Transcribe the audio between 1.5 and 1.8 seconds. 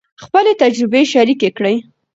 کړئ.